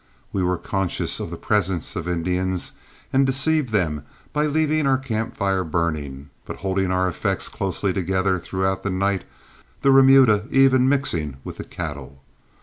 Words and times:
We 0.33 0.41
were 0.41 0.57
conscious 0.57 1.19
of 1.19 1.29
the 1.29 1.37
presence 1.37 1.95
of 1.95 2.09
Indians, 2.09 2.71
and 3.13 3.23
deceived 3.23 3.69
them 3.69 4.03
by 4.33 4.47
leaving 4.47 4.87
our 4.87 4.97
camp 4.97 5.37
fire 5.37 5.63
burning, 5.63 6.31
but 6.43 6.55
holding 6.65 6.89
our 6.91 7.07
effects 7.07 7.47
closely 7.47 7.93
together 7.93 8.39
throughout 8.39 8.81
the 8.81 8.89
night, 8.89 9.25
the 9.83 9.91
remuda 9.91 10.47
even 10.49 10.89
mixing 10.89 11.37
with 11.43 11.57
the 11.57 11.63
cattle. 11.63 12.23